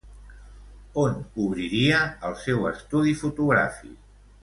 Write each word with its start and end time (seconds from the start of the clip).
On 1.01 1.19
obriria 1.45 2.01
el 2.31 2.35
seu 2.47 2.67
estudi 2.73 3.15
fotogràfic? 3.25 3.99